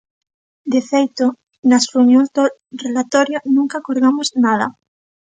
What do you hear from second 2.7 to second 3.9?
relatorio nunca